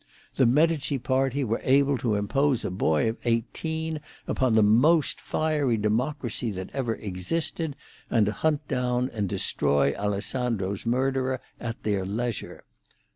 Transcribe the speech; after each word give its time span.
The 0.33 0.47
Medici 0.47 0.97
party 0.97 1.43
were 1.43 1.61
able 1.63 1.95
to 1.99 2.15
impose 2.15 2.65
a 2.65 2.71
boy 2.71 3.07
of 3.07 3.17
eighteen 3.23 3.99
upon 4.25 4.55
the 4.55 4.63
most 4.63 5.21
fiery 5.21 5.77
democracy 5.77 6.49
that 6.49 6.71
ever 6.73 6.95
existed, 6.95 7.75
and 8.09 8.25
to 8.25 8.31
hunt 8.31 8.67
down 8.67 9.11
and 9.11 9.29
destroy 9.29 9.93
Alessandro's 9.95 10.87
murderer 10.87 11.39
at 11.59 11.83
their 11.83 12.03
leisure. 12.03 12.63